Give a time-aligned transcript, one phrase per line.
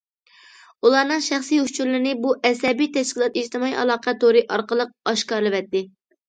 [0.87, 5.85] ئۇلارنىڭ شەخسىي ئۇچۇرلىرىنى بۇ ئەسەبىي تەشكىلات ئىجتىمائىي ئالاقە تورى ئارقىلىق ئاشكارىلىۋەتتى.